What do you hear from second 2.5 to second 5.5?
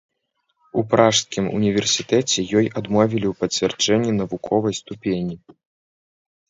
ёй адмовілі у пацвярджэнні навуковай ступені.